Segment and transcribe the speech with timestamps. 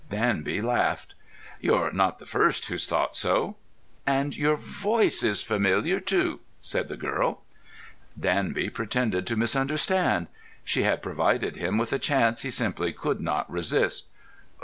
[0.09, 1.13] Danby laughed.
[1.59, 3.55] "You're not the first who's thought so."
[4.07, 7.43] "And your voice is familiar, too," said the girl.
[8.19, 10.25] Danby pretended to misunderstand.
[10.63, 14.07] She had provided him with a chance he simply could not resist.